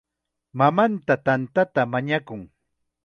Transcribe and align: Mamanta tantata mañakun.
Mamanta 0.59 1.15
tantata 1.25 1.81
mañakun. 1.93 2.41